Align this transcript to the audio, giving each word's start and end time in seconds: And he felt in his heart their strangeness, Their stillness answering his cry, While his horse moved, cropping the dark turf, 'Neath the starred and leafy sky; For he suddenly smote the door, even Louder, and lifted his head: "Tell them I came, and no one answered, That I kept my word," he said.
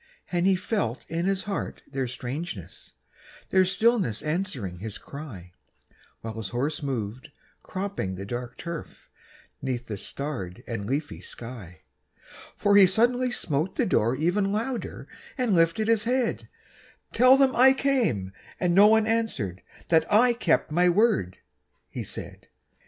And 0.31 0.47
he 0.47 0.55
felt 0.55 1.05
in 1.09 1.27
his 1.27 1.43
heart 1.43 1.83
their 1.87 2.07
strangeness, 2.07 2.93
Their 3.51 3.65
stillness 3.65 4.23
answering 4.23 4.79
his 4.79 4.97
cry, 4.97 5.51
While 6.21 6.33
his 6.37 6.49
horse 6.49 6.81
moved, 6.81 7.29
cropping 7.61 8.15
the 8.15 8.25
dark 8.25 8.57
turf, 8.57 9.11
'Neath 9.61 9.85
the 9.85 9.97
starred 9.97 10.63
and 10.65 10.87
leafy 10.87 11.21
sky; 11.21 11.81
For 12.57 12.75
he 12.77 12.87
suddenly 12.87 13.31
smote 13.31 13.75
the 13.75 13.85
door, 13.85 14.15
even 14.15 14.51
Louder, 14.51 15.07
and 15.37 15.53
lifted 15.53 15.87
his 15.87 16.05
head: 16.05 16.49
"Tell 17.13 17.37
them 17.37 17.55
I 17.55 17.71
came, 17.73 18.33
and 18.59 18.73
no 18.73 18.87
one 18.87 19.05
answered, 19.05 19.61
That 19.89 20.11
I 20.11 20.33
kept 20.33 20.71
my 20.71 20.89
word," 20.89 21.37
he 21.91 22.03
said. 22.03 22.47